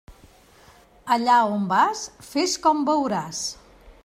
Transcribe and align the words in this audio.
Allà 1.17 1.37
on 1.57 1.69
vas, 1.75 2.03
fes 2.33 2.59
com 2.65 2.83
veuràs. 2.93 3.47